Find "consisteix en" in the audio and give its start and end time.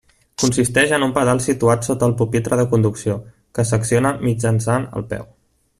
0.43-1.03